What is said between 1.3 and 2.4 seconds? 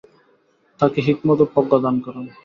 ও প্রজ্ঞা দান করুন।